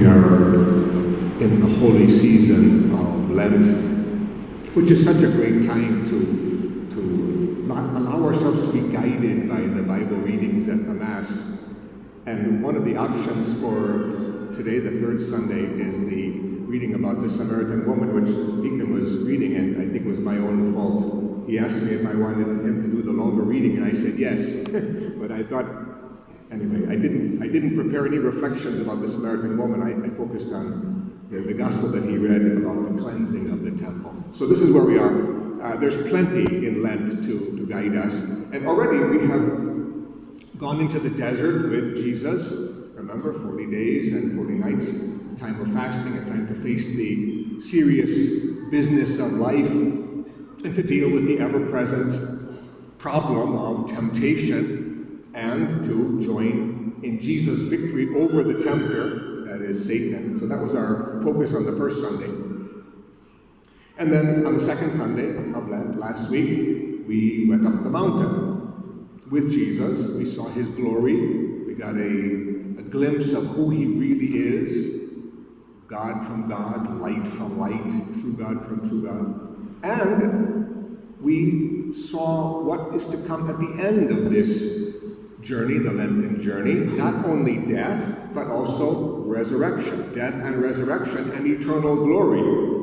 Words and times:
We 0.00 0.06
are 0.06 0.54
in 1.42 1.60
the 1.60 1.66
holy 1.78 2.08
season 2.08 2.90
of 2.94 3.30
Lent, 3.32 3.66
which 4.74 4.90
is 4.90 5.04
such 5.04 5.22
a 5.22 5.30
great 5.30 5.62
time 5.66 6.06
to, 6.06 6.88
to 6.94 7.70
allow 7.70 8.24
ourselves 8.24 8.66
to 8.66 8.72
be 8.72 8.90
guided 8.90 9.46
by 9.46 9.60
the 9.60 9.82
Bible 9.82 10.16
readings 10.16 10.70
at 10.70 10.86
the 10.86 10.94
Mass. 10.94 11.66
And 12.24 12.64
one 12.64 12.76
of 12.76 12.86
the 12.86 12.96
options 12.96 13.60
for 13.60 14.48
today, 14.54 14.78
the 14.78 14.98
third 15.02 15.20
Sunday, 15.20 15.64
is 15.84 16.00
the 16.08 16.30
reading 16.30 16.94
about 16.94 17.20
the 17.20 17.28
Samaritan 17.28 17.86
woman, 17.86 18.14
which 18.14 18.28
Deacon 18.62 18.94
was 18.94 19.18
reading, 19.24 19.56
and 19.56 19.82
I 19.82 19.84
think 19.84 20.06
it 20.06 20.08
was 20.08 20.20
my 20.20 20.38
own 20.38 20.72
fault. 20.72 21.46
He 21.46 21.58
asked 21.58 21.82
me 21.82 21.92
if 21.92 22.06
I 22.06 22.14
wanted 22.14 22.46
him 22.46 22.80
to 22.80 22.88
do 22.88 23.02
the 23.02 23.12
longer 23.12 23.42
reading, 23.42 23.76
and 23.76 23.84
I 23.84 23.92
said 23.92 24.14
yes. 24.14 24.54
but 25.20 25.30
I 25.30 25.42
thought 25.42 25.89
anyway, 26.50 26.92
I 26.92 26.96
didn't, 26.96 27.42
I 27.42 27.46
didn't 27.46 27.74
prepare 27.76 28.06
any 28.06 28.18
reflections 28.18 28.80
about 28.80 29.00
the 29.00 29.08
Samaritan 29.08 29.56
woman. 29.56 29.82
I, 29.82 30.06
I 30.06 30.10
focused 30.10 30.52
on 30.52 31.18
the, 31.30 31.40
the, 31.40 31.54
gospel 31.54 31.88
that 31.90 32.04
he 32.04 32.18
read 32.18 32.42
about 32.42 32.96
the 32.96 33.02
cleansing 33.02 33.50
of 33.50 33.62
the 33.62 33.70
temple. 33.70 34.14
So 34.32 34.46
this 34.46 34.60
is 34.60 34.72
where 34.72 34.84
we 34.84 34.98
are. 34.98 35.62
Uh, 35.62 35.76
there's 35.76 35.96
plenty 36.08 36.66
in 36.66 36.82
Lent 36.82 37.08
to, 37.24 37.56
to 37.56 37.66
guide 37.66 37.96
us. 37.96 38.24
And 38.24 38.66
already 38.66 38.98
we 38.98 39.26
have 39.28 40.58
gone 40.58 40.80
into 40.80 40.98
the 40.98 41.10
desert 41.10 41.70
with 41.70 41.96
Jesus. 41.96 42.52
Remember, 42.94 43.32
40 43.32 43.70
days 43.70 44.14
and 44.14 44.36
40 44.36 44.54
nights, 44.54 44.90
a 45.32 45.36
time 45.36 45.60
of 45.60 45.72
fasting, 45.72 46.16
a 46.16 46.24
time 46.24 46.48
to 46.48 46.54
face 46.54 46.88
the 46.88 47.60
serious 47.60 48.44
business 48.70 49.18
of 49.18 49.32
life 49.34 49.72
and 49.72 50.74
to 50.74 50.82
deal 50.82 51.10
with 51.10 51.26
the 51.26 51.38
ever 51.40 51.66
present 51.66 52.12
problem 52.98 53.56
of 53.56 53.90
temptation 53.90 54.89
and 55.40 55.82
to 55.82 56.22
join 56.22 57.00
in 57.02 57.18
Jesus' 57.18 57.62
victory 57.62 58.14
over 58.14 58.44
the 58.44 58.60
tempter, 58.60 59.46
that 59.46 59.62
is 59.62 59.84
Satan. 59.84 60.36
So 60.36 60.46
that 60.46 60.60
was 60.60 60.74
our 60.74 61.18
focus 61.22 61.54
on 61.54 61.64
the 61.64 61.72
first 61.72 62.02
Sunday. 62.02 62.28
And 63.96 64.12
then 64.12 64.46
on 64.46 64.54
the 64.56 64.64
second 64.64 64.92
Sunday 64.92 65.30
of 65.54 65.68
Lent, 65.68 65.98
last 65.98 66.30
week, 66.30 67.06
we 67.08 67.46
went 67.48 67.66
up 67.66 67.82
the 67.82 67.90
mountain 67.90 69.08
with 69.30 69.50
Jesus. 69.50 70.14
We 70.16 70.26
saw 70.26 70.46
his 70.50 70.68
glory. 70.68 71.64
We 71.64 71.74
got 71.74 71.96
a, 71.96 72.80
a 72.80 72.82
glimpse 72.82 73.32
of 73.32 73.46
who 73.48 73.70
he 73.70 73.86
really 73.86 74.36
is 74.36 75.00
God 75.88 76.24
from 76.24 76.48
God, 76.48 77.00
light 77.00 77.26
from 77.26 77.58
light, 77.58 77.90
true 78.20 78.34
God 78.34 78.64
from 78.64 78.86
true 78.88 79.04
God. 79.04 79.82
And 79.82 81.16
we 81.18 81.92
saw 81.94 82.60
what 82.60 82.94
is 82.94 83.06
to 83.08 83.26
come 83.26 83.50
at 83.50 83.58
the 83.58 83.82
end 83.82 84.10
of 84.10 84.30
this 84.30 84.89
journey, 85.42 85.78
the 85.78 85.92
Lenten 85.92 86.40
journey, 86.40 86.74
not 86.74 87.24
only 87.24 87.58
death, 87.58 88.16
but 88.34 88.48
also 88.48 89.18
resurrection. 89.24 90.12
Death 90.12 90.34
and 90.34 90.62
resurrection 90.62 91.30
and 91.32 91.46
eternal 91.46 91.96
glory. 91.96 92.78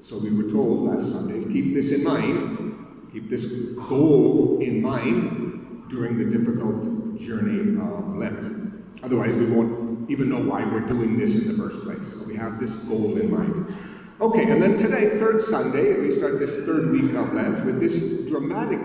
So 0.00 0.18
we 0.18 0.30
were 0.30 0.48
told 0.50 0.86
last 0.86 1.10
Sunday 1.10 1.44
keep 1.52 1.74
this 1.74 1.92
in 1.92 2.04
mind, 2.04 3.08
keep 3.12 3.28
this 3.28 3.52
goal 3.88 4.58
in 4.60 4.80
mind 4.80 5.84
during 5.88 6.16
the 6.16 6.24
difficult 6.24 7.18
journey 7.18 7.78
of 7.80 8.16
Lent. 8.16 8.72
Otherwise, 9.02 9.34
we 9.36 9.46
won't 9.46 10.10
even 10.10 10.28
know 10.28 10.40
why 10.40 10.64
we're 10.64 10.80
doing 10.80 11.18
this 11.18 11.42
in 11.42 11.48
the 11.48 11.62
first 11.62 11.82
place. 11.82 12.14
So 12.14 12.24
we 12.24 12.34
have 12.36 12.58
this 12.58 12.74
goal 12.74 13.16
in 13.18 13.30
mind. 13.30 13.74
Okay, 14.20 14.50
and 14.50 14.60
then 14.60 14.76
today, 14.76 15.18
third 15.18 15.40
Sunday, 15.40 15.98
we 15.98 16.10
start 16.10 16.38
this 16.38 16.64
third 16.64 16.90
week 16.90 17.14
of 17.14 17.32
Lent 17.32 17.64
with 17.64 17.80
this 17.80 18.26
dramatic 18.28 18.80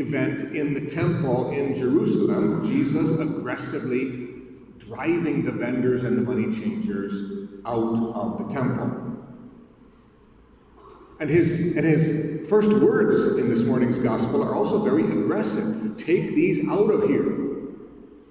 event 0.00 0.42
in 0.54 0.74
the 0.74 0.80
temple 0.80 1.50
in 1.50 1.74
Jerusalem, 1.74 2.64
Jesus 2.64 3.18
aggressively 3.18 4.28
driving 4.78 5.44
the 5.44 5.52
vendors 5.52 6.02
and 6.04 6.16
the 6.16 6.22
money 6.22 6.52
changers 6.54 7.48
out 7.66 7.98
of 8.14 8.38
the 8.38 8.54
temple. 8.54 9.08
And 11.20 11.28
his, 11.28 11.76
and 11.76 11.84
his 11.84 12.48
first 12.48 12.70
words 12.70 13.36
in 13.36 13.48
this 13.48 13.64
morning's 13.64 13.98
gospel 13.98 14.42
are 14.42 14.54
also 14.54 14.82
very 14.84 15.02
aggressive. 15.02 15.96
Take 15.96 16.34
these 16.34 16.66
out 16.68 16.90
of 16.90 17.08
here. 17.08 17.48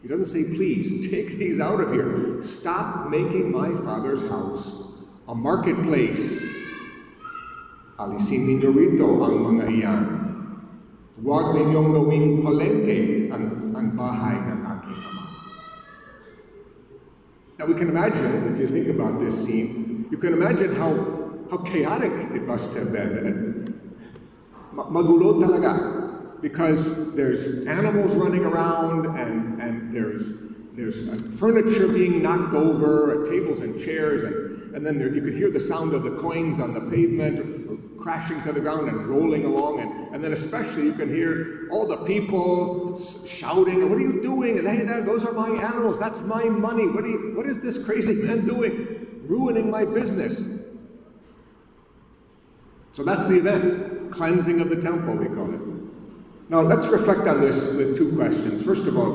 He 0.02 0.08
doesn't 0.08 0.26
say, 0.26 0.56
please, 0.56 1.10
take 1.12 1.34
these 1.34 1.60
out 1.60 1.82
of 1.82 1.92
here. 1.92 2.42
Stop 2.42 3.10
making 3.10 3.52
my 3.52 3.70
father's 3.84 4.22
house 4.30 4.88
a 5.28 5.36
marketplace. 5.36 6.48
Alisin 8.00 8.48
ang 8.48 9.36
mga 9.44 9.66
iyan. 9.68 10.27
Huwag 11.18 11.58
ninyong 11.58 11.90
gawing 11.98 12.28
palengke 12.46 13.34
ang, 13.34 13.74
ang 13.74 13.88
bahay 13.98 14.38
ng 14.38 14.60
aking 14.62 15.00
ama. 15.02 15.24
Now 17.58 17.66
we 17.66 17.74
can 17.74 17.90
imagine, 17.90 18.54
if 18.54 18.62
you 18.62 18.70
think 18.70 18.88
about 18.94 19.18
this 19.18 19.34
scene, 19.34 20.06
you 20.14 20.18
can 20.22 20.34
imagine 20.34 20.78
how, 20.78 20.94
how 21.50 21.58
chaotic 21.66 22.14
it 22.38 22.46
must 22.46 22.78
have 22.78 22.94
been. 22.94 23.18
And 23.18 23.38
Magulo 24.78 25.42
talaga. 25.42 26.06
Because 26.40 27.16
there's 27.16 27.66
animals 27.66 28.14
running 28.14 28.46
around 28.46 29.18
and, 29.18 29.60
and 29.60 29.90
there's, 29.90 30.54
there's 30.78 31.10
furniture 31.40 31.88
being 31.88 32.22
knocked 32.22 32.54
over, 32.54 33.26
tables 33.26 33.62
and 33.62 33.74
chairs, 33.82 34.22
and, 34.22 34.47
and 34.78 34.86
then 34.86 35.00
there, 35.00 35.12
you 35.12 35.24
could 35.24 35.34
hear 35.34 35.50
the 35.50 35.60
sound 35.60 35.96
of 35.96 36.04
the 36.04 36.12
coins 36.18 36.60
on 36.60 36.72
the 36.72 36.80
pavement 36.80 37.98
crashing 37.98 38.40
to 38.42 38.54
the 38.54 38.60
ground 38.60 38.88
and 38.88 39.08
rolling 39.08 39.44
along. 39.44 39.80
And, 39.80 40.14
and 40.14 40.24
then, 40.24 40.34
especially, 40.34 40.84
you 40.84 40.94
can 40.94 41.10
hear 41.10 41.68
all 41.72 41.88
the 41.88 41.98
people 42.06 42.96
shouting, 42.96 43.90
What 43.90 43.98
are 43.98 44.02
you 44.02 44.22
doing? 44.22 44.60
And 44.60 44.68
hey, 44.68 44.84
those 45.02 45.26
are 45.26 45.32
my 45.32 45.50
animals. 45.50 45.98
That's 45.98 46.22
my 46.22 46.44
money. 46.44 46.88
What, 46.88 47.06
you, 47.06 47.34
what 47.36 47.48
is 47.48 47.60
this 47.60 47.84
crazy 47.84 48.22
man 48.22 48.46
doing? 48.46 49.24
Ruining 49.26 49.72
my 49.72 49.84
business. 49.84 50.48
So 52.92 53.04
that's 53.04 53.26
the 53.26 53.38
event 53.38 54.12
cleansing 54.12 54.62
of 54.62 54.70
the 54.70 54.80
temple, 54.80 55.16
we 55.16 55.26
call 55.26 55.52
it. 55.56 55.62
Now, 56.50 56.62
let's 56.62 56.86
reflect 56.86 57.22
on 57.22 57.42
this 57.42 57.74
with 57.74 57.98
two 57.98 58.16
questions. 58.16 58.62
First 58.62 58.86
of 58.86 58.96
all, 58.96 59.12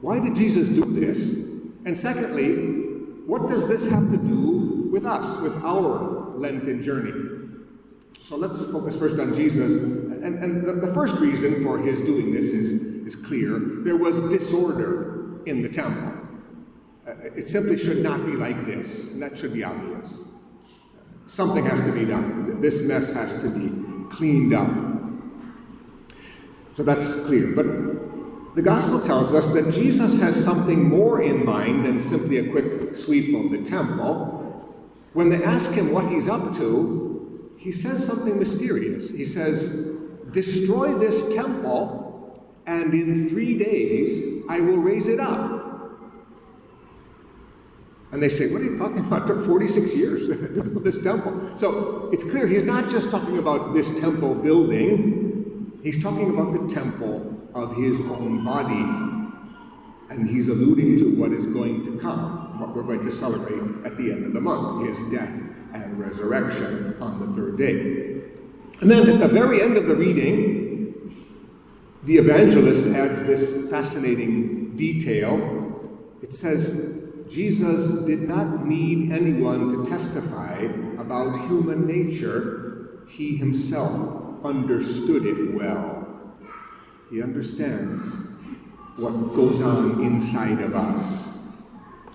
why 0.00 0.20
did 0.20 0.34
Jesus 0.34 0.68
do 0.68 0.86
this? 0.86 1.36
And 1.84 1.94
secondly, 1.94 2.80
what 3.26 3.46
does 3.46 3.68
this 3.68 3.88
have 3.90 4.10
to 4.10 4.16
do 4.16 4.59
with 5.00 5.10
us, 5.10 5.38
with 5.38 5.56
our 5.64 6.36
Lenten 6.36 6.82
journey? 6.82 7.56
So 8.20 8.36
let's 8.36 8.70
focus 8.70 8.98
first 8.98 9.18
on 9.18 9.34
Jesus. 9.34 9.82
And, 9.82 10.44
and 10.44 10.66
the, 10.66 10.72
the 10.74 10.92
first 10.92 11.18
reason 11.20 11.64
for 11.64 11.78
his 11.78 12.02
doing 12.02 12.32
this 12.32 12.46
is, 12.46 12.82
is 13.06 13.16
clear. 13.16 13.58
There 13.82 13.96
was 13.96 14.28
disorder 14.28 15.40
in 15.46 15.62
the 15.62 15.70
temple. 15.70 16.12
Uh, 17.06 17.12
it 17.34 17.46
simply 17.46 17.78
should 17.78 18.02
not 18.02 18.26
be 18.26 18.32
like 18.32 18.66
this, 18.66 19.12
and 19.12 19.22
that 19.22 19.38
should 19.38 19.54
be 19.54 19.64
obvious. 19.64 20.28
Something 21.24 21.64
has 21.64 21.82
to 21.82 21.92
be 21.92 22.04
done. 22.04 22.60
This 22.60 22.82
mess 22.82 23.14
has 23.14 23.40
to 23.42 23.48
be 23.48 24.14
cleaned 24.14 24.52
up. 24.52 24.70
So 26.72 26.82
that's 26.82 27.24
clear. 27.24 27.52
But 27.52 28.54
the 28.54 28.62
gospel 28.62 29.00
tells 29.00 29.32
us 29.32 29.48
that 29.50 29.72
Jesus 29.72 30.20
has 30.20 30.36
something 30.44 30.86
more 30.86 31.22
in 31.22 31.44
mind 31.44 31.86
than 31.86 31.98
simply 31.98 32.38
a 32.38 32.50
quick 32.50 32.94
sweep 32.94 33.34
of 33.34 33.50
the 33.50 33.62
temple. 33.62 34.49
When 35.12 35.28
they 35.28 35.42
ask 35.42 35.72
him 35.72 35.92
what 35.92 36.08
he's 36.08 36.28
up 36.28 36.54
to, 36.56 37.52
he 37.58 37.72
says 37.72 38.04
something 38.06 38.38
mysterious. 38.38 39.10
He 39.10 39.24
says, 39.24 39.86
Destroy 40.30 40.94
this 40.94 41.34
temple, 41.34 42.46
and 42.66 42.94
in 42.94 43.28
three 43.28 43.58
days 43.58 44.44
I 44.48 44.60
will 44.60 44.78
raise 44.78 45.08
it 45.08 45.20
up. 45.20 45.60
And 48.12 48.22
they 48.22 48.28
say, 48.28 48.52
What 48.52 48.62
are 48.62 48.64
you 48.64 48.76
talking 48.76 49.00
about? 49.00 49.28
It 49.28 49.34
took 49.34 49.44
46 49.44 49.94
years 49.94 50.26
to 50.28 50.34
build 50.34 50.84
this 50.84 51.02
temple. 51.02 51.56
So 51.56 52.08
it's 52.12 52.22
clear 52.22 52.46
he's 52.46 52.64
not 52.64 52.88
just 52.88 53.10
talking 53.10 53.38
about 53.38 53.74
this 53.74 53.98
temple 54.00 54.34
building, 54.34 55.80
he's 55.82 56.02
talking 56.02 56.30
about 56.30 56.52
the 56.52 56.72
temple 56.72 57.36
of 57.54 57.76
his 57.76 58.00
own 58.00 58.44
body. 58.44 59.08
And 60.10 60.28
he's 60.28 60.48
alluding 60.48 60.96
to 60.98 61.14
what 61.14 61.32
is 61.32 61.46
going 61.46 61.84
to 61.84 61.96
come, 62.00 62.39
what 62.60 62.74
we're 62.74 62.82
going 62.82 63.02
to 63.02 63.10
celebrate 63.10 63.86
at 63.86 63.96
the 63.96 64.12
end 64.12 64.26
of 64.26 64.32
the 64.32 64.40
month 64.40 64.86
his 64.86 64.98
death 65.10 65.32
and 65.72 65.98
resurrection 65.98 66.96
on 67.00 67.20
the 67.20 67.34
third 67.34 67.56
day. 67.56 68.22
And 68.80 68.90
then 68.90 69.08
at 69.08 69.20
the 69.20 69.28
very 69.28 69.62
end 69.62 69.76
of 69.76 69.86
the 69.86 69.94
reading, 69.94 71.16
the 72.04 72.16
evangelist 72.16 72.86
adds 72.86 73.26
this 73.26 73.70
fascinating 73.70 74.76
detail. 74.76 75.90
It 76.22 76.32
says, 76.32 76.98
Jesus 77.28 78.04
did 78.06 78.22
not 78.22 78.66
need 78.66 79.12
anyone 79.12 79.68
to 79.70 79.88
testify 79.88 80.56
about 80.98 81.46
human 81.46 81.86
nature. 81.86 83.04
He 83.08 83.36
himself 83.36 84.44
understood 84.44 85.26
it 85.26 85.54
well. 85.54 86.06
He 87.10 87.22
understands 87.22 88.28
what 88.96 89.12
goes 89.34 89.60
on 89.60 90.02
inside 90.02 90.60
of 90.60 90.74
us. 90.74 91.39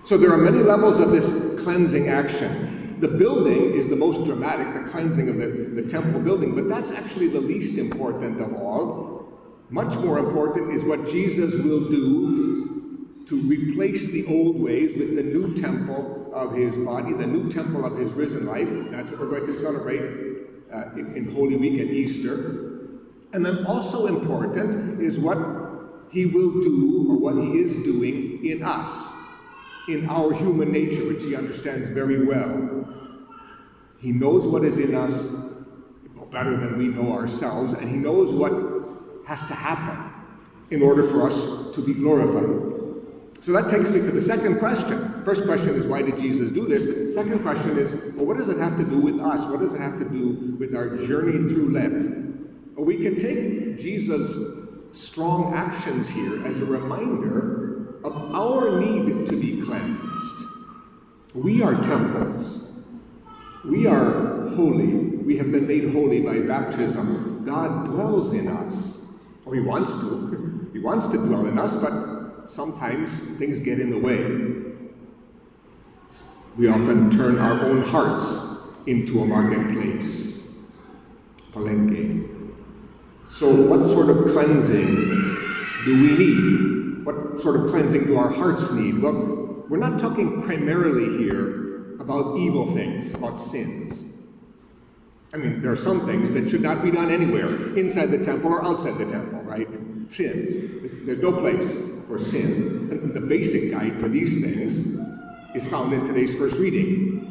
So 0.06 0.16
there 0.16 0.32
are 0.32 0.38
many 0.38 0.62
levels 0.62 1.00
of 1.00 1.10
this 1.10 1.60
cleansing 1.62 2.08
action 2.08 2.76
the 2.98 3.08
building 3.08 3.74
is 3.74 3.88
the 3.88 3.96
most 3.96 4.24
dramatic, 4.24 4.72
the 4.72 4.88
cleansing 4.90 5.28
of 5.28 5.36
the, 5.36 5.82
the 5.82 5.86
temple 5.86 6.20
building, 6.20 6.54
but 6.54 6.68
that's 6.68 6.90
actually 6.92 7.28
the 7.28 7.40
least 7.40 7.76
important 7.78 8.40
of 8.40 8.54
all. 8.54 9.28
Much 9.68 9.96
more 9.96 10.18
important 10.18 10.72
is 10.72 10.82
what 10.82 11.06
Jesus 11.06 11.56
will 11.56 11.90
do 11.90 13.06
to 13.26 13.40
replace 13.42 14.10
the 14.12 14.24
old 14.26 14.58
ways 14.58 14.96
with 14.96 15.14
the 15.16 15.22
new 15.22 15.54
temple 15.56 16.30
of 16.32 16.54
his 16.54 16.78
body, 16.78 17.12
the 17.12 17.26
new 17.26 17.50
temple 17.50 17.84
of 17.84 17.98
his 17.98 18.12
risen 18.12 18.46
life. 18.46 18.68
That's 18.90 19.10
what 19.10 19.20
we're 19.20 19.30
going 19.30 19.46
to 19.46 19.52
celebrate 19.52 20.00
uh, 20.72 20.92
in, 20.92 21.16
in 21.16 21.30
Holy 21.30 21.56
Week 21.56 21.80
and 21.80 21.90
Easter. 21.90 23.02
And 23.34 23.44
then 23.44 23.66
also 23.66 24.06
important 24.06 25.02
is 25.02 25.18
what 25.18 25.36
he 26.10 26.26
will 26.26 26.62
do 26.62 27.06
or 27.10 27.18
what 27.18 27.44
he 27.44 27.58
is 27.58 27.74
doing 27.82 28.46
in 28.46 28.62
us, 28.62 29.12
in 29.88 30.08
our 30.08 30.32
human 30.32 30.72
nature, 30.72 31.04
which 31.06 31.22
he 31.22 31.36
understands 31.36 31.88
very 31.88 32.24
well. 32.24 32.88
He 34.00 34.12
knows 34.12 34.46
what 34.46 34.64
is 34.64 34.78
in 34.78 34.94
us 34.94 35.34
better 36.30 36.56
than 36.56 36.76
we 36.76 36.88
know 36.88 37.12
ourselves, 37.12 37.72
and 37.72 37.88
he 37.88 37.96
knows 37.96 38.32
what 38.32 38.52
has 39.26 39.46
to 39.46 39.54
happen 39.54 40.12
in 40.70 40.82
order 40.82 41.04
for 41.04 41.26
us 41.26 41.74
to 41.74 41.80
be 41.80 41.94
glorified. 41.94 42.74
So 43.40 43.52
that 43.52 43.68
takes 43.68 43.90
me 43.90 44.00
to 44.00 44.10
the 44.10 44.20
second 44.20 44.58
question. 44.58 45.22
First 45.24 45.44
question 45.44 45.74
is, 45.74 45.86
why 45.86 46.02
did 46.02 46.18
Jesus 46.18 46.50
do 46.50 46.66
this? 46.66 47.14
Second 47.14 47.40
question 47.40 47.78
is, 47.78 48.12
well, 48.16 48.26
what 48.26 48.38
does 48.38 48.48
it 48.48 48.58
have 48.58 48.76
to 48.76 48.84
do 48.84 48.98
with 48.98 49.20
us? 49.20 49.44
What 49.46 49.60
does 49.60 49.74
it 49.74 49.80
have 49.80 49.98
to 49.98 50.04
do 50.04 50.56
with 50.58 50.74
our 50.74 50.96
journey 51.06 51.48
through 51.48 51.70
Lent? 51.72 52.74
Well, 52.74 52.84
we 52.84 52.96
can 52.96 53.18
take 53.18 53.78
Jesus' 53.78 54.38
strong 54.92 55.54
actions 55.54 56.08
here 56.08 56.44
as 56.46 56.58
a 56.58 56.64
reminder 56.64 57.55
of 58.06 58.34
our 58.34 58.80
need 58.80 59.26
to 59.26 59.36
be 59.36 59.60
cleansed. 59.60 60.44
We 61.34 61.60
are 61.60 61.74
temples. 61.82 62.70
We 63.64 63.86
are 63.86 64.46
holy. 64.50 64.94
We 64.94 65.36
have 65.38 65.50
been 65.50 65.66
made 65.66 65.92
holy 65.92 66.20
by 66.20 66.40
baptism. 66.40 67.44
God 67.44 67.86
dwells 67.86 68.32
in 68.32 68.46
us. 68.46 69.18
Or 69.44 69.54
He 69.54 69.60
wants 69.60 69.90
to. 70.00 70.70
he 70.72 70.78
wants 70.78 71.08
to 71.08 71.18
dwell 71.18 71.46
in 71.46 71.58
us, 71.58 71.76
but 71.76 72.48
sometimes 72.48 73.22
things 73.38 73.58
get 73.58 73.80
in 73.80 73.90
the 73.90 73.98
way. 73.98 74.18
We 76.56 76.68
often 76.68 77.10
turn 77.10 77.38
our 77.38 77.60
own 77.66 77.82
hearts 77.82 78.56
into 78.86 79.20
a 79.20 79.26
marketplace. 79.26 80.52
Palenque. 81.52 82.54
So, 83.26 83.52
what 83.52 83.84
sort 83.84 84.10
of 84.10 84.32
cleansing 84.32 84.94
do 85.84 86.02
we 86.02 86.16
need? 86.16 86.76
What 87.06 87.38
sort 87.38 87.54
of 87.54 87.70
cleansing 87.70 88.06
do 88.06 88.18
our 88.18 88.28
hearts 88.28 88.72
need? 88.72 88.98
Well, 88.98 89.64
we're 89.68 89.78
not 89.78 90.00
talking 90.00 90.42
primarily 90.42 91.16
here 91.16 91.94
about 92.00 92.36
evil 92.36 92.66
things, 92.72 93.14
about 93.14 93.38
sins. 93.38 94.12
I 95.32 95.36
mean, 95.36 95.62
there 95.62 95.70
are 95.70 95.76
some 95.76 96.04
things 96.04 96.32
that 96.32 96.48
should 96.48 96.62
not 96.62 96.82
be 96.82 96.90
done 96.90 97.12
anywhere, 97.12 97.46
inside 97.78 98.06
the 98.06 98.18
temple 98.18 98.52
or 98.52 98.64
outside 98.64 98.98
the 98.98 99.06
temple, 99.06 99.38
right? 99.42 99.68
Sins. 100.08 100.48
There's 101.06 101.20
no 101.20 101.30
place 101.30 101.92
for 102.08 102.18
sin. 102.18 102.88
And 102.90 103.14
the 103.14 103.20
basic 103.20 103.70
guide 103.70 104.00
for 104.00 104.08
these 104.08 104.42
things 104.42 104.98
is 105.54 105.64
found 105.64 105.92
in 105.92 106.08
today's 106.08 106.36
first 106.36 106.56
reading 106.56 107.22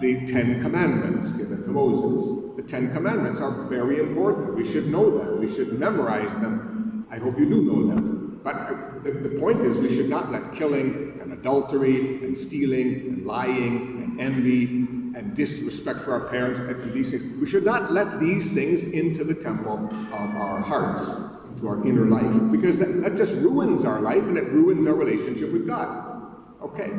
the 0.00 0.26
Ten 0.26 0.60
Commandments 0.60 1.32
given 1.32 1.62
to 1.62 1.70
Moses. 1.70 2.54
The 2.56 2.62
Ten 2.64 2.92
Commandments 2.92 3.40
are 3.40 3.50
very 3.68 3.98
important. 3.98 4.56
We 4.56 4.70
should 4.70 4.88
know 4.88 5.16
them. 5.16 5.40
We 5.40 5.50
should 5.50 5.78
memorize 5.78 6.36
them. 6.36 7.06
I 7.10 7.16
hope 7.16 7.38
you 7.38 7.48
do 7.48 7.62
know 7.62 7.86
them. 7.94 8.21
But 8.42 9.04
the, 9.04 9.12
the 9.12 9.38
point 9.38 9.60
is, 9.60 9.78
we 9.78 9.94
should 9.94 10.08
not 10.08 10.32
let 10.32 10.52
killing 10.52 11.18
and 11.20 11.32
adultery 11.32 12.24
and 12.24 12.36
stealing 12.36 13.00
and 13.00 13.26
lying 13.26 14.02
and 14.02 14.20
envy 14.20 14.64
and 15.14 15.34
disrespect 15.34 16.00
for 16.00 16.12
our 16.12 16.28
parents 16.28 16.58
and 16.58 16.92
these 16.92 17.10
things, 17.10 17.24
we 17.38 17.48
should 17.48 17.64
not 17.64 17.92
let 17.92 18.18
these 18.18 18.52
things 18.52 18.84
into 18.84 19.24
the 19.24 19.34
temple 19.34 19.88
of 19.88 20.36
our 20.36 20.60
hearts, 20.60 21.20
into 21.50 21.68
our 21.68 21.86
inner 21.86 22.06
life, 22.06 22.50
because 22.50 22.78
that, 22.78 23.02
that 23.02 23.16
just 23.16 23.34
ruins 23.36 23.84
our 23.84 24.00
life 24.00 24.22
and 24.24 24.38
it 24.38 24.44
ruins 24.44 24.86
our 24.86 24.94
relationship 24.94 25.52
with 25.52 25.66
God. 25.66 26.32
Okay. 26.62 26.90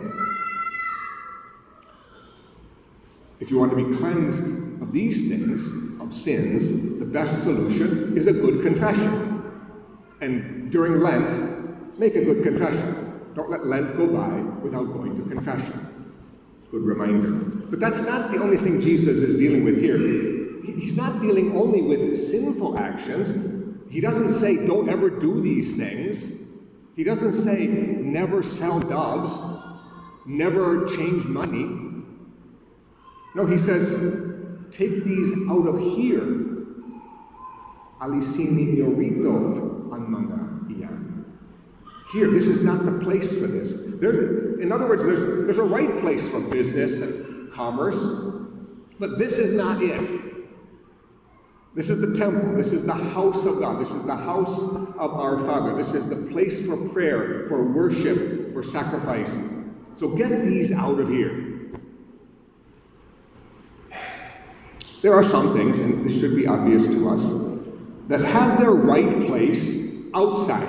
If 3.39 3.49
you 3.49 3.57
want 3.59 3.71
to 3.71 3.77
be 3.77 3.95
cleansed 3.97 4.81
of 4.81 4.91
these 4.91 5.29
things, 5.29 5.67
of 5.99 6.13
sins, 6.13 6.99
the 6.99 7.05
best 7.05 7.43
solution 7.43 8.15
is 8.15 8.27
a 8.27 8.33
good 8.33 8.61
confession. 8.61 9.32
And 10.23 10.71
during 10.71 11.01
Lent, 11.01 11.99
make 11.99 12.15
a 12.15 12.23
good 12.23 12.43
confession. 12.43 13.21
Don't 13.35 13.49
let 13.49 13.65
Lent 13.65 13.97
go 13.97 14.07
by 14.07 14.29
without 14.63 14.85
going 14.85 15.21
to 15.21 15.29
confession. 15.29 16.07
Good 16.71 16.83
reminder. 16.83 17.29
But 17.69 17.81
that's 17.81 18.03
not 18.03 18.31
the 18.31 18.41
only 18.41 18.55
thing 18.55 18.79
Jesus 18.79 19.17
is 19.17 19.35
dealing 19.35 19.65
with 19.65 19.81
here. 19.81 19.97
He's 20.63 20.95
not 20.95 21.19
dealing 21.19 21.57
only 21.57 21.81
with 21.81 22.17
sinful 22.17 22.79
actions. 22.79 23.91
He 23.91 23.99
doesn't 23.99 24.29
say, 24.29 24.65
don't 24.65 24.87
ever 24.87 25.09
do 25.09 25.41
these 25.41 25.75
things. 25.75 26.47
He 26.95 27.03
doesn't 27.03 27.33
say, 27.33 27.67
never 27.67 28.43
sell 28.43 28.79
doves, 28.79 29.43
never 30.25 30.87
change 30.87 31.25
money. 31.25 31.65
No, 33.35 33.45
he 33.45 33.57
says, 33.57 33.97
take 34.71 35.03
these 35.03 35.33
out 35.49 35.67
of 35.67 35.81
here. 35.81 36.21
Alisini 37.99 38.77
yorito 38.77 39.72
anmanga 39.95 40.67
iyan. 40.69 41.23
Here, 42.11 42.29
this 42.29 42.47
is 42.47 42.63
not 42.63 42.85
the 42.85 42.99
place 42.99 43.37
for 43.37 43.47
this. 43.47 43.75
There's, 43.99 44.59
in 44.59 44.71
other 44.71 44.87
words, 44.87 45.03
there's, 45.03 45.45
there's 45.45 45.57
a 45.57 45.63
right 45.63 45.99
place 46.01 46.29
for 46.29 46.39
business 46.39 47.01
and 47.01 47.51
commerce, 47.53 48.05
but 48.99 49.17
this 49.17 49.39
is 49.39 49.53
not 49.53 49.81
it. 49.81 50.21
This 51.75 51.89
is 51.89 51.99
the 51.99 52.15
temple. 52.15 52.55
This 52.55 52.71
is 52.71 52.85
the 52.85 52.93
house 52.93 53.45
of 53.45 53.59
God. 53.59 53.81
This 53.81 53.93
is 53.93 54.03
the 54.03 54.15
house 54.15 54.61
of 54.61 55.13
our 55.15 55.39
Father. 55.39 55.75
This 55.75 55.95
is 55.95 56.07
the 56.07 56.31
place 56.31 56.63
for 56.65 56.77
prayer, 56.89 57.47
for 57.47 57.63
worship, 57.63 58.53
for 58.53 58.61
sacrifice. 58.61 59.41
So 59.95 60.09
get 60.09 60.43
these 60.43 60.71
out 60.71 60.99
of 60.99 61.09
here. 61.09 61.71
There 65.01 65.13
are 65.13 65.23
some 65.23 65.53
things, 65.53 65.79
and 65.79 66.05
this 66.05 66.19
should 66.19 66.35
be 66.35 66.47
obvious 66.47 66.87
to 66.87 67.09
us, 67.09 67.33
that 68.07 68.21
have 68.21 68.59
their 68.59 68.71
right 68.71 69.25
place 69.25 69.81
outside, 70.13 70.67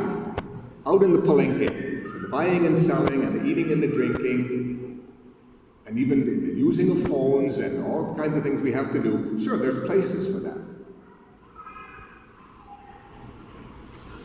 out 0.87 1.03
in 1.03 1.13
the 1.13 1.21
palenque. 1.21 2.11
So 2.11 2.19
the 2.19 2.29
buying 2.29 2.67
and 2.67 2.77
selling, 2.77 3.23
and 3.23 3.41
the 3.41 3.47
eating 3.47 3.73
and 3.73 3.83
the 3.83 3.89
drinking, 3.89 5.03
and 5.87 5.99
even 5.99 6.47
the 6.47 6.55
using 6.55 6.91
of 6.91 7.03
phones 7.07 7.59
and 7.59 7.85
all 7.87 8.15
kinds 8.15 8.37
of 8.37 8.43
things 8.43 8.63
we 8.63 8.73
have 8.73 8.93
to 8.93 9.03
do. 9.03 9.39
Sure, 9.43 9.57
there's 9.57 9.79
places 9.79 10.27
for 10.27 10.41
that. 10.41 10.59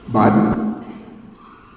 But, 0.07 0.57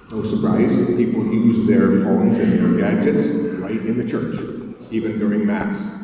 no 0.09 0.23
surprise, 0.23 0.87
people 0.95 1.23
use 1.25 1.67
their 1.67 2.01
phones 2.01 2.39
and 2.39 2.53
their 2.53 2.79
gadgets 2.79 3.29
right 3.59 3.71
in 3.71 3.97
the 3.97 4.07
church, 4.07 4.37
even 4.91 5.19
during 5.19 5.45
Mass. 5.45 6.02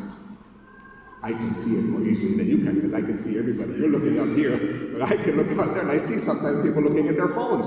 I 1.22 1.32
can 1.32 1.52
see 1.52 1.76
it 1.76 1.82
more 1.82 2.02
easily 2.02 2.36
than 2.36 2.48
you 2.48 2.58
can 2.58 2.74
because 2.76 2.94
I 2.94 3.02
can 3.02 3.16
see 3.16 3.38
everybody. 3.38 3.74
You're 3.74 3.90
looking 3.90 4.18
up 4.18 4.36
here, 4.36 4.56
but 4.92 5.02
I 5.02 5.16
can 5.22 5.36
look 5.36 5.50
out 5.58 5.74
there 5.74 5.82
and 5.82 5.90
I 5.90 5.98
see 5.98 6.18
sometimes 6.18 6.62
people 6.62 6.82
looking 6.82 7.08
at 7.08 7.16
their 7.16 7.28
phones. 7.28 7.66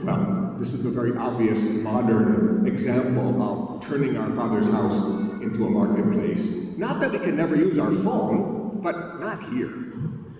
Well, 0.00 0.54
this 0.58 0.72
is 0.72 0.86
a 0.86 0.90
very 0.90 1.16
obvious 1.16 1.68
modern 1.68 2.66
example 2.66 3.42
of 3.42 3.86
turning 3.86 4.16
our 4.16 4.30
Father's 4.30 4.68
house 4.68 5.06
into 5.40 5.66
a 5.66 5.70
marketplace. 5.70 6.76
Not 6.76 7.00
that 7.00 7.12
we 7.12 7.18
can 7.18 7.36
never 7.36 7.54
use 7.54 7.78
our 7.78 7.92
phone, 7.92 8.80
but 8.82 9.20
not 9.20 9.52
here. 9.52 9.72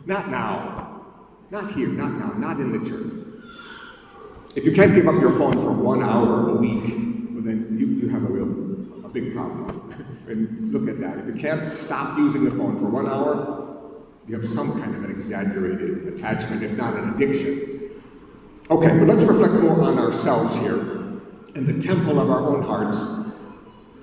Not 0.07 0.31
now. 0.31 1.03
Not 1.51 1.73
here, 1.73 1.89
not 1.89 2.13
now, 2.13 2.33
not 2.39 2.61
in 2.61 2.73
the 2.73 2.89
church. 2.89 3.13
If 4.57 4.65
you 4.65 4.73
can't 4.73 4.95
give 4.95 5.07
up 5.09 5.21
your 5.21 5.33
phone 5.33 5.53
for 5.53 5.73
one 5.73 6.03
hour 6.03 6.51
a 6.51 6.55
week, 6.55 6.95
well, 7.33 7.43
then 7.43 7.77
you, 7.79 7.87
you 7.87 8.09
have 8.09 8.23
a 8.23 8.27
real 8.27 9.05
a 9.05 9.09
big 9.09 9.35
problem. 9.35 10.17
And 10.31 10.73
look 10.73 10.89
at 10.89 11.01
that. 11.01 11.19
If 11.19 11.27
you 11.27 11.35
can't 11.35 11.75
stop 11.75 12.17
using 12.17 12.45
the 12.45 12.53
phone 12.53 12.79
for 12.79 12.89
one 12.89 13.09
hour, 13.09 14.05
you 14.29 14.37
have 14.37 14.49
some 14.49 14.81
kind 14.81 14.95
of 14.95 15.03
an 15.03 15.11
exaggerated 15.11 16.07
attachment, 16.07 16.63
if 16.63 16.71
not 16.77 16.95
an 16.95 17.15
addiction. 17.15 17.91
Okay, 18.71 18.97
but 18.97 19.09
let's 19.09 19.25
reflect 19.25 19.55
more 19.55 19.83
on 19.83 19.99
ourselves 19.99 20.57
here 20.59 20.79
in 21.57 21.67
the 21.67 21.85
temple 21.85 22.21
of 22.21 22.31
our 22.31 22.47
own 22.47 22.63
hearts. 22.63 23.05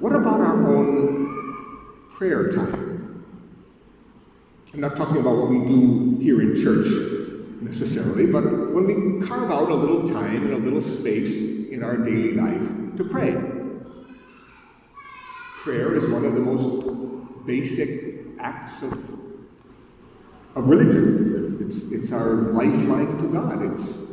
What 0.02 0.14
about 0.14 0.42
our 0.42 0.68
own 0.68 2.10
prayer 2.12 2.52
time? 2.52 3.24
I'm 4.74 4.82
not 4.82 4.98
talking 4.98 5.18
about 5.18 5.38
what 5.38 5.50
we 5.50 5.66
do 5.66 6.18
here 6.20 6.42
in 6.42 6.62
church 6.62 6.88
necessarily, 7.62 8.28
but 8.28 8.44
when 8.44 8.84
we 8.84 9.26
carve 9.26 9.50
out 9.50 9.70
a 9.70 9.74
little 9.74 10.06
time 10.06 10.44
and 10.44 10.54
a 10.54 10.58
little 10.58 10.82
space 10.82 11.70
in 11.70 11.84
our 11.84 11.96
daily 11.96 12.34
life 12.34 12.98
to 12.98 13.06
pray 13.06 13.57
prayer 15.64 15.96
is 15.96 16.08
one 16.08 16.24
of 16.24 16.34
the 16.36 16.40
most 16.40 17.46
basic 17.46 18.16
acts 18.40 18.84
of, 18.84 18.94
of 20.56 20.70
religion. 20.70 21.58
It's, 21.66 21.92
it's 21.92 22.12
our 22.12 22.36
lifeline 22.54 23.18
to 23.18 23.28
God. 23.28 23.64
It's, 23.72 24.12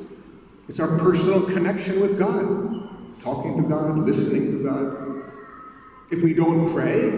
it's 0.68 0.80
our 0.80 0.98
personal 0.98 1.42
connection 1.42 2.00
with 2.00 2.18
God, 2.18 3.20
talking 3.20 3.62
to 3.62 3.68
God, 3.68 3.98
listening 3.98 4.52
to 4.52 4.64
God. 4.64 5.32
If 6.10 6.22
we 6.22 6.32
don't 6.32 6.72
pray, 6.72 7.10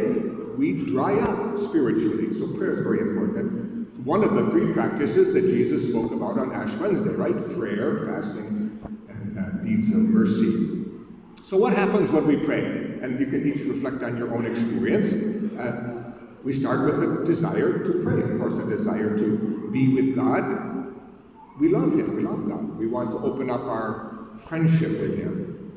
we 0.57 0.85
dry 0.87 1.19
up 1.21 1.59
spiritually. 1.59 2.33
So 2.33 2.49
prayer 2.57 2.73
is 2.73 2.81
very 2.81 3.01
important. 3.01 3.97
One 4.05 4.25
of 4.25 4.35
the 4.35 4.51
three 4.51 4.73
practices 4.73 5.33
that 5.35 5.43
Jesus 5.43 5.89
spoke 5.89 6.11
about 6.13 6.39
on 6.39 6.53
Ash 6.53 6.75
Wednesday, 6.75 7.11
right? 7.11 7.49
Prayer, 7.57 8.07
fasting, 8.07 8.79
and 9.09 9.39
uh, 9.39 9.63
deeds 9.65 9.91
of 9.93 9.99
mercy. 9.99 10.85
So 11.45 11.57
what 11.57 11.73
happens 11.73 12.11
when 12.11 12.27
we 12.27 12.37
pray? 12.37 12.86
And 13.03 13.21
you 13.21 13.27
can 13.27 13.47
each 13.47 13.65
reflect 13.67 14.03
on 14.03 14.17
your 14.17 14.35
own 14.35 14.47
experience. 14.47 15.15
Uh, 15.59 16.13
we 16.45 16.53
start 16.53 16.85
with 16.85 17.03
a 17.03 17.25
desire 17.25 17.83
to 17.85 18.03
pray, 18.05 18.23
of 18.23 18.39
course, 18.39 18.59
a 18.59 18.67
desire 18.67 19.19
to 19.19 19.69
be 19.73 19.95
with 19.95 20.15
God. 20.15 20.95
We 21.61 21.71
love 21.71 21.93
Him, 21.93 22.15
we 22.15 22.23
love 22.23 22.49
God. 22.49 22.79
We 22.79 22.87
want 22.87 23.11
to 23.11 23.19
open 23.19 23.51
up 23.51 23.63
our 23.63 24.29
friendship 24.39 25.01
with 25.01 25.19
Him. 25.19 25.73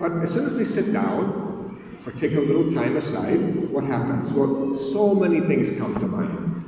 But 0.00 0.12
as 0.22 0.32
soon 0.32 0.46
as 0.46 0.54
we 0.54 0.64
sit 0.64 0.92
down 0.92 1.78
or 2.04 2.12
take 2.12 2.32
a 2.32 2.40
little 2.40 2.72
time 2.72 2.96
aside, 2.96 3.70
what 3.70 3.84
happens? 3.84 4.32
Well, 4.32 4.74
so 4.74 5.14
many 5.14 5.40
things 5.40 5.78
come 5.78 5.94
to 6.00 6.06
mind. 6.06 6.64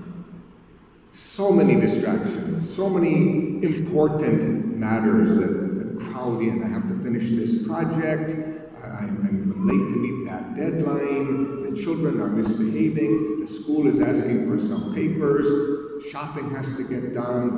So 1.12 1.50
many 1.50 1.80
distractions, 1.80 2.74
so 2.74 2.88
many 2.88 3.64
important 3.64 4.78
matters 4.78 5.34
that, 5.36 5.98
that 5.98 6.00
crowd 6.00 6.40
in. 6.40 6.62
I 6.62 6.68
have 6.68 6.88
to 6.88 6.94
finish 7.02 7.30
this 7.32 7.66
project. 7.66 8.61
I'm, 8.98 9.26
I'm 9.26 9.66
late 9.66 9.88
to 9.90 9.96
meet 9.96 10.28
that 10.28 10.54
deadline. 10.54 11.62
The 11.72 11.82
children 11.82 12.20
are 12.20 12.28
misbehaving. 12.28 13.40
The 13.40 13.46
school 13.46 13.86
is 13.86 14.00
asking 14.00 14.48
for 14.48 14.58
some 14.58 14.94
papers. 14.94 16.04
Shopping 16.10 16.50
has 16.50 16.76
to 16.76 16.82
get 16.84 17.14
done. 17.14 17.56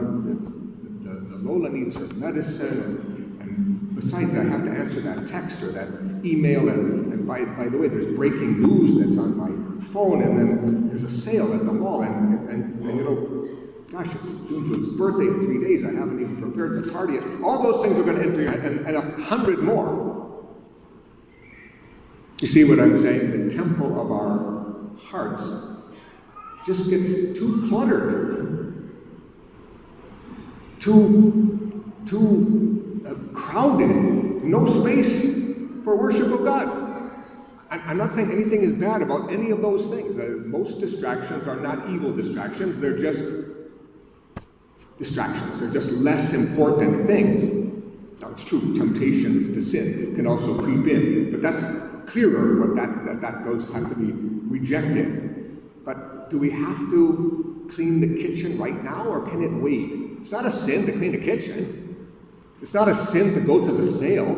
The, 1.05 1.09
the, 1.09 1.21
the, 1.21 1.37
the 1.37 1.37
Lola 1.37 1.69
needs 1.71 1.97
her 1.97 2.07
medicine. 2.15 3.39
And, 3.41 3.41
and, 3.41 3.95
besides, 3.95 4.37
I 4.37 4.45
have 4.45 4.65
to 4.65 4.71
answer 4.71 5.01
that 5.01 5.27
text 5.27 5.63
or 5.63 5.73
that 5.73 5.89
email. 6.25 6.69
And, 6.69 7.13
and 7.13 7.27
by, 7.27 7.45
by 7.45 7.69
the 7.69 7.79
way, 7.79 7.89
there's 7.89 8.07
breaking 8.07 8.61
news 8.61 8.99
that's 8.99 9.19
on 9.19 9.37
my 9.37 9.85
phone. 9.85 10.23
And 10.23 10.39
then 10.39 10.89
there's 10.89 11.05
a 11.05 11.11
sale 11.11 11.53
at 11.55 11.65
the 11.65 11.73
mall. 11.73 12.03
And, 12.03 12.49
and, 12.51 12.85
and 12.85 12.97
you 12.97 13.05
know, 13.05 13.45
Gosh, 13.95 14.13
it's 14.17 14.41
Junjun's 14.51 14.89
birthday 14.97 15.27
in 15.27 15.41
three 15.41 15.63
days. 15.63 15.85
I 15.85 15.93
haven't 15.93 16.21
even 16.21 16.37
prepared 16.41 16.83
the 16.83 16.91
party 16.91 17.15
yet. 17.15 17.23
All 17.45 17.63
those 17.63 17.81
things 17.81 17.97
are 17.97 18.03
going 18.03 18.17
to 18.17 18.25
enter 18.25 18.43
your 18.43 18.51
head, 18.51 18.73
and, 18.73 18.87
and 18.89 18.97
a 18.97 19.23
hundred 19.23 19.61
more. 19.61 20.14
You 22.45 22.49
see 22.49 22.65
what 22.65 22.79
I'm 22.79 22.99
saying? 22.99 23.49
The 23.49 23.57
temple 23.57 23.99
of 23.99 24.13
our 24.13 24.75
hearts 25.01 25.79
just 26.67 26.91
gets 26.91 27.39
too 27.39 27.65
cluttered, 27.71 28.93
too, 30.79 31.91
too 32.05 33.03
uh, 33.09 33.15
crowded, 33.35 34.45
no 34.45 34.67
space 34.67 35.25
for 35.85 35.97
worship 35.97 36.31
of 36.33 36.45
God. 36.45 37.11
I'm 37.71 37.97
not 37.97 38.13
saying 38.13 38.31
anything 38.31 38.61
is 38.61 38.75
bad 38.75 39.01
about 39.01 39.33
any 39.33 39.51
of 39.51 39.63
those 39.63 39.89
things. 39.89 40.19
Uh, 40.19 40.43
most 40.45 40.81
distractions 40.81 41.49
are 41.49 41.57
not 41.57 41.89
evil 41.89 42.15
distractions, 42.15 42.79
they're 42.79 42.99
just 42.99 43.33
distractions, 44.99 45.61
they're 45.61 45.73
just 45.73 45.93
less 45.93 46.35
important 46.35 47.07
things. 47.07 47.64
It's 48.33 48.45
true, 48.45 48.75
temptations 48.75 49.49
to 49.49 49.63
sin 49.63 50.15
can 50.15 50.27
also 50.27 50.61
creep 50.63 50.87
in, 50.87 51.31
but 51.31 51.43
that's 51.43 51.63
clearer 52.11 52.61
what 52.61 52.77
that, 52.77 53.05
that, 53.05 53.21
that 53.21 53.45
those 53.45 53.73
have 53.73 53.89
to 53.89 53.95
be 53.95 54.13
rejected. 54.49 55.63
But 55.85 56.31
do 56.31 56.39
we 56.39 56.51
have 56.51 56.79
to 56.91 57.71
clean 57.75 58.01
the 58.01 58.23
kitchen 58.23 58.59
right 58.59 58.83
now 58.83 59.05
or 59.05 59.27
can 59.29 59.43
it 59.43 59.53
wait? 59.53 60.19
It's 60.21 60.33
not 60.33 60.47
a 60.47 60.51
sin 60.51 60.87
to 60.87 60.93
clean 60.93 61.13
the 61.13 61.19
kitchen. 61.19 62.09
It's 62.61 62.75
not 62.75 62.89
a 62.89 62.95
sin 62.95 63.35
to 63.35 63.41
go 63.41 63.63
to 63.63 63.73
the 63.73 63.83
sale, 63.83 64.35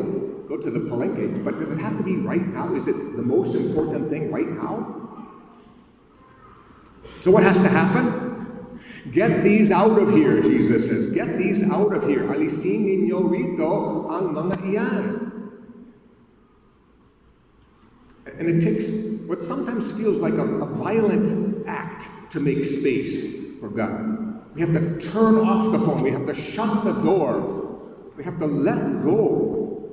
go 0.47 0.57
to 0.57 0.69
the 0.69 0.79
palenque, 0.79 1.43
but 1.43 1.57
does 1.57 1.71
it 1.71 1.77
have 1.77 1.97
to 1.97 2.03
be 2.03 2.17
right 2.17 2.45
now? 2.45 2.73
Is 2.73 2.87
it 2.87 3.15
the 3.15 3.23
most 3.23 3.55
important 3.55 4.09
thing 4.09 4.31
right 4.31 4.49
now? 4.49 4.95
So 7.21 7.31
what 7.31 7.43
has 7.43 7.61
to 7.61 7.69
happen? 7.69 8.26
Get 9.11 9.43
these 9.43 9.71
out 9.71 9.97
of 9.99 10.13
here, 10.13 10.41
Jesus 10.41 10.87
says. 10.87 11.07
Get 11.07 11.37
these 11.37 11.63
out 11.69 11.93
of 11.93 12.07
here. 12.07 12.23
Alisin 12.27 12.85
ninyo 12.85 13.29
rito 13.29 14.07
ang 14.09 14.35
mga 14.35 14.55
iyan. 14.67 15.05
And 18.37 18.49
it 18.49 18.61
takes 18.61 18.91
what 19.25 19.41
sometimes 19.41 19.91
feels 19.91 20.19
like 20.19 20.35
a, 20.35 20.43
a 20.43 20.65
violent 20.65 21.65
act 21.67 22.07
to 22.31 22.39
make 22.39 22.65
space 22.65 23.57
for 23.59 23.69
God. 23.69 24.27
We 24.53 24.61
have 24.61 24.73
to 24.73 24.99
turn 24.99 25.37
off 25.37 25.71
the 25.71 25.79
phone. 25.79 26.01
We 26.01 26.11
have 26.11 26.25
to 26.25 26.33
shut 26.33 26.83
the 26.83 26.93
door. 27.01 28.11
We 28.17 28.23
have 28.23 28.39
to 28.39 28.47
let 28.47 29.03
go. 29.03 29.87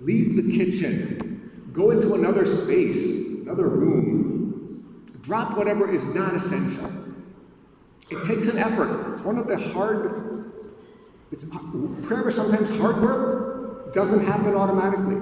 Leave 0.00 0.36
the 0.36 0.56
kitchen. 0.56 1.50
Go 1.72 1.90
into 1.90 2.14
another 2.14 2.44
space, 2.44 3.44
another 3.44 3.68
room. 3.68 4.82
Drop 5.20 5.56
whatever 5.56 5.92
is 5.92 6.06
not 6.14 6.34
essential. 6.34 6.90
It 8.10 8.24
takes 8.24 8.48
an 8.48 8.58
effort. 8.58 9.12
It's 9.12 9.22
one 9.22 9.38
of 9.38 9.46
the 9.46 9.56
hard, 9.56 10.52
it's, 11.30 11.44
prayer 12.02 12.28
is 12.28 12.34
sometimes 12.34 12.68
hard 12.78 13.00
work. 13.00 13.86
It 13.88 13.94
doesn't 13.94 14.24
happen 14.24 14.54
automatically. 14.54 15.20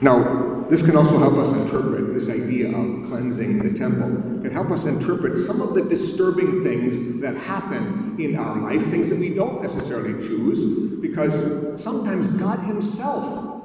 Now, 0.00 0.66
this 0.68 0.82
can 0.82 0.96
also 0.96 1.18
help 1.18 1.34
us 1.34 1.54
interpret 1.54 2.12
this 2.12 2.28
idea 2.28 2.68
of 2.68 3.08
cleansing 3.08 3.58
the 3.62 3.72
temple. 3.72 4.38
It 4.38 4.42
can 4.42 4.50
help 4.52 4.70
us 4.70 4.84
interpret 4.84 5.38
some 5.38 5.62
of 5.62 5.74
the 5.74 5.82
disturbing 5.82 6.62
things 6.62 7.20
that 7.20 7.36
happen 7.36 8.16
in 8.18 8.36
our 8.36 8.58
life, 8.60 8.84
things 8.86 9.10
that 9.10 9.18
we 9.18 9.30
don't 9.30 9.62
necessarily 9.62 10.12
choose, 10.26 10.64
because 11.00 11.82
sometimes 11.82 12.28
God 12.28 12.58
Himself 12.60 13.62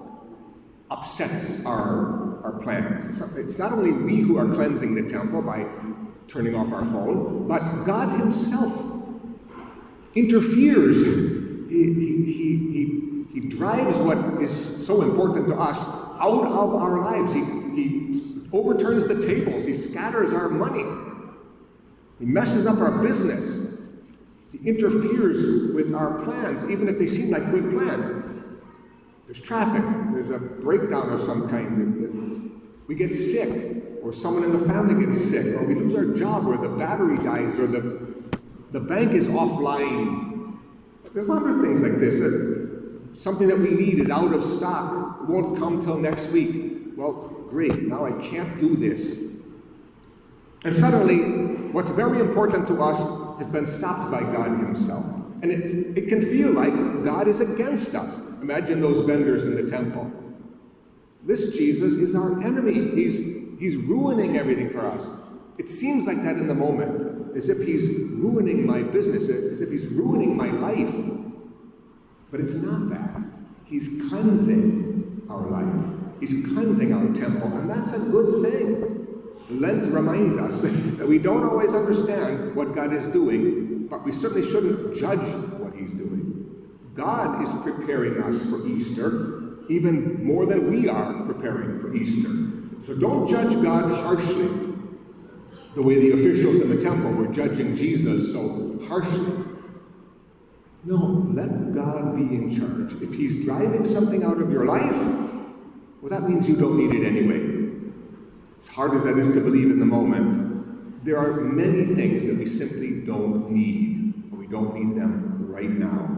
upsets 0.89 1.65
our, 1.65 2.20
our 2.43 2.53
plans. 2.59 3.21
It's 3.35 3.57
not 3.57 3.73
only 3.73 3.91
we 3.91 4.17
who 4.17 4.37
are 4.37 4.53
cleansing 4.53 4.95
the 4.95 5.09
temple 5.09 5.41
by 5.41 5.65
turning 6.27 6.55
off 6.55 6.71
our 6.71 6.85
phone, 6.85 7.47
but 7.47 7.83
God 7.83 8.17
Himself 8.19 8.91
interferes. 10.15 11.03
He, 11.69 11.93
he, 11.93 12.23
he, 12.25 13.25
he, 13.33 13.39
drives 13.41 13.97
what 13.97 14.41
is 14.41 14.85
so 14.85 15.01
important 15.01 15.47
to 15.47 15.55
us 15.55 15.85
out 16.19 16.45
of 16.45 16.75
our 16.75 16.99
lives. 16.99 17.33
He, 17.33 17.43
he 17.75 18.21
overturns 18.51 19.07
the 19.07 19.21
tables, 19.21 19.65
he 19.65 19.73
scatters 19.73 20.33
our 20.33 20.49
money, 20.49 20.85
he 22.19 22.25
messes 22.25 22.67
up 22.67 22.79
our 22.79 23.01
business, 23.01 23.77
he 24.51 24.67
interferes 24.67 25.73
with 25.73 25.93
our 25.93 26.23
plans, 26.23 26.69
even 26.69 26.89
if 26.89 26.97
they 26.97 27.07
seem 27.07 27.31
like 27.31 27.49
good 27.51 27.71
plans. 27.71 28.30
There's 29.31 29.43
traffic, 29.43 29.81
there's 30.11 30.29
a 30.29 30.39
breakdown 30.39 31.09
of 31.09 31.21
some 31.21 31.47
kind, 31.47 32.21
we 32.85 32.95
get 32.95 33.15
sick, 33.15 33.81
or 34.03 34.11
someone 34.11 34.43
in 34.43 34.51
the 34.51 34.67
family 34.67 35.05
gets 35.05 35.23
sick, 35.23 35.55
or 35.55 35.63
we 35.63 35.73
lose 35.73 35.95
our 35.95 36.03
job, 36.03 36.45
or 36.45 36.57
the 36.57 36.67
battery 36.67 37.15
dies, 37.15 37.57
or 37.57 37.65
the, 37.65 38.13
the 38.71 38.81
bank 38.81 39.13
is 39.13 39.29
offline. 39.29 40.57
There's 41.13 41.29
other 41.29 41.61
things 41.61 41.81
like 41.81 41.97
this. 42.01 42.19
Uh, 42.19 43.15
something 43.15 43.47
that 43.47 43.57
we 43.57 43.69
need 43.69 43.99
is 43.99 44.09
out 44.09 44.33
of 44.33 44.43
stock, 44.43 45.21
it 45.21 45.29
won't 45.29 45.57
come 45.57 45.81
till 45.81 45.97
next 45.97 46.31
week. 46.31 46.91
Well, 46.97 47.13
great, 47.49 47.83
now 47.83 48.05
I 48.05 48.11
can't 48.27 48.59
do 48.59 48.75
this. 48.75 49.21
And 50.65 50.75
suddenly, 50.75 51.69
what's 51.71 51.91
very 51.91 52.19
important 52.19 52.67
to 52.67 52.83
us 52.83 53.37
has 53.37 53.49
been 53.49 53.65
stopped 53.65 54.11
by 54.11 54.19
God 54.19 54.59
Himself. 54.59 55.20
And 55.41 55.51
it, 55.51 55.97
it 55.97 56.07
can 56.07 56.21
feel 56.21 56.51
like 56.51 56.73
God 57.03 57.27
is 57.27 57.41
against 57.41 57.95
us. 57.95 58.19
Imagine 58.41 58.79
those 58.79 59.01
vendors 59.01 59.43
in 59.43 59.55
the 59.55 59.69
temple. 59.69 60.11
This 61.23 61.55
Jesus 61.55 61.93
is 61.93 62.15
our 62.15 62.41
enemy. 62.41 62.91
He's, 62.95 63.59
he's 63.59 63.75
ruining 63.75 64.37
everything 64.37 64.69
for 64.69 64.85
us. 64.85 65.07
It 65.57 65.69
seems 65.69 66.07
like 66.07 66.23
that 66.23 66.37
in 66.37 66.47
the 66.47 66.55
moment, 66.55 67.35
as 67.35 67.49
if 67.49 67.65
he's 67.65 67.89
ruining 67.89 68.65
my 68.65 68.81
business, 68.81 69.29
as 69.29 69.61
if 69.61 69.69
he's 69.69 69.87
ruining 69.87 70.35
my 70.35 70.49
life. 70.49 70.95
But 72.31 72.39
it's 72.39 72.55
not 72.55 72.89
that. 72.89 73.21
He's 73.65 74.01
cleansing 74.09 75.25
our 75.29 75.47
life, 75.47 76.01
He's 76.19 76.45
cleansing 76.53 76.93
our 76.93 77.13
temple, 77.13 77.57
and 77.57 77.69
that's 77.69 77.93
a 77.93 77.99
good 77.99 78.43
thing. 78.43 79.07
Lent 79.49 79.87
reminds 79.87 80.37
us 80.37 80.61
that 80.97 81.07
we 81.07 81.17
don't 81.17 81.43
always 81.43 81.73
understand 81.73 82.55
what 82.55 82.75
God 82.75 82.93
is 82.93 83.07
doing, 83.07 83.70
but 83.91 84.05
we 84.05 84.11
certainly 84.13 84.49
shouldn't 84.49 84.95
judge 84.95 85.19
what 85.59 85.75
He's 85.75 85.93
doing. 85.93 86.47
God 86.95 87.43
is 87.43 87.51
preparing 87.61 88.23
us 88.23 88.49
for 88.49 88.65
Easter 88.65 89.65
even 89.69 90.25
more 90.25 90.45
than 90.45 90.71
we 90.71 90.87
are 90.87 91.23
preparing 91.23 91.79
for 91.79 91.93
Easter. 91.93 92.29
So 92.81 92.97
don't 92.97 93.27
judge 93.27 93.51
God 93.61 93.91
harshly, 93.91 94.49
the 95.75 95.81
way 95.81 95.99
the 95.99 96.13
officials 96.13 96.61
in 96.61 96.69
the 96.69 96.81
temple 96.81 97.11
were 97.11 97.27
judging 97.27 97.75
Jesus 97.75 98.31
so 98.31 98.79
harshly. 98.87 99.45
No, 100.85 101.27
let 101.29 101.75
God 101.75 102.15
be 102.15 102.23
in 102.23 102.49
charge. 102.49 102.99
If 103.01 103.13
He's 103.13 103.45
driving 103.45 103.85
something 103.85 104.23
out 104.23 104.41
of 104.41 104.51
your 104.51 104.65
life, 104.65 104.97
well, 106.01 106.09
that 106.09 106.27
means 106.27 106.47
you 106.49 106.55
don't 106.55 106.77
need 106.77 106.95
it 106.99 107.05
anyway. 107.05 107.69
As 108.57 108.69
hard 108.69 108.93
as 108.93 109.03
that 109.03 109.17
is 109.17 109.27
to 109.33 109.41
believe 109.41 109.69
in 109.69 109.79
the 109.79 109.85
moment, 109.85 110.50
there 111.03 111.17
are 111.17 111.41
many 111.41 111.95
things 111.95 112.27
that 112.27 112.37
we 112.37 112.45
simply 112.45 113.01
don't 113.01 113.49
need, 113.49 114.31
or 114.31 114.37
we 114.37 114.47
don't 114.47 114.75
need 114.75 114.95
them 114.95 115.47
right 115.49 115.69
now. 115.69 116.17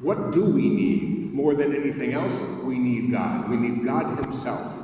What 0.00 0.32
do 0.32 0.44
we 0.44 0.68
need 0.68 1.32
more 1.32 1.54
than 1.54 1.74
anything 1.74 2.12
else? 2.12 2.42
We 2.64 2.78
need 2.78 3.12
God. 3.12 3.48
We 3.48 3.56
need 3.56 3.84
God 3.84 4.18
Himself. 4.18 4.74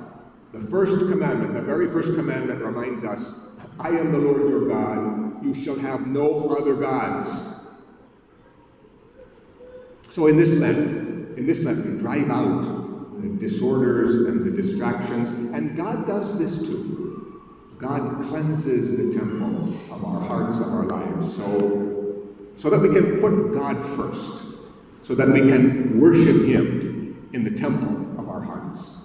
The 0.52 0.60
first 0.60 0.98
commandment, 0.98 1.54
the 1.54 1.62
very 1.62 1.90
first 1.90 2.14
commandment 2.14 2.62
reminds 2.62 3.02
us 3.02 3.48
I 3.78 3.88
am 3.88 4.12
the 4.12 4.18
Lord 4.18 4.48
your 4.48 4.68
God. 4.68 5.44
You 5.44 5.52
shall 5.52 5.76
have 5.76 6.06
no 6.06 6.50
other 6.50 6.74
gods. 6.74 7.66
So 10.10 10.28
in 10.28 10.36
this 10.36 10.54
Lent, 10.54 10.86
in 11.36 11.44
this 11.44 11.64
Lent, 11.64 11.84
we 11.84 11.98
drive 11.98 12.30
out 12.30 13.20
the 13.20 13.28
disorders 13.30 14.14
and 14.14 14.44
the 14.44 14.50
distractions. 14.50 15.32
And 15.52 15.76
God 15.76 16.06
does 16.06 16.38
this 16.38 16.64
too. 16.66 17.03
God 17.78 18.24
cleanses 18.24 18.96
the 18.96 19.18
temple 19.18 19.74
of 19.90 20.04
our 20.04 20.20
hearts, 20.20 20.60
of 20.60 20.68
our 20.68 20.84
lives, 20.84 21.34
so, 21.34 22.28
so 22.56 22.70
that 22.70 22.80
we 22.80 22.88
can 22.88 23.20
put 23.20 23.54
God 23.54 23.84
first, 23.84 24.44
so 25.00 25.14
that 25.14 25.28
we 25.28 25.40
can 25.40 26.00
worship 26.00 26.44
Him 26.44 27.28
in 27.32 27.44
the 27.44 27.50
temple 27.50 28.18
of 28.18 28.28
our 28.28 28.40
hearts. 28.40 29.03